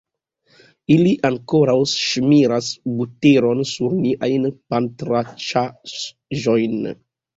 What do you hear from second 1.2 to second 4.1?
ankoraŭ ŝmiras buteron sur